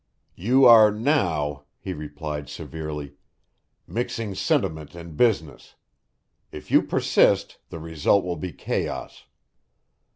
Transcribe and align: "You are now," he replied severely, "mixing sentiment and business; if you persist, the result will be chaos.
"You 0.35 0.65
are 0.65 0.89
now," 0.89 1.65
he 1.79 1.93
replied 1.93 2.49
severely, 2.49 3.17
"mixing 3.85 4.33
sentiment 4.33 4.95
and 4.95 5.15
business; 5.15 5.75
if 6.51 6.71
you 6.71 6.81
persist, 6.81 7.59
the 7.69 7.77
result 7.77 8.25
will 8.25 8.35
be 8.37 8.51
chaos. 8.51 9.25